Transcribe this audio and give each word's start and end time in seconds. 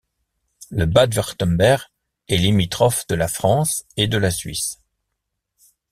Le 0.71 0.87
Bade-Wurtemberg 0.87 1.85
est 2.27 2.37
limitrophe 2.37 3.05
de 3.05 3.13
la 3.13 3.27
France 3.27 3.85
et 3.97 4.07
de 4.07 4.17
la 4.17 4.31
Suisse. 4.31 4.81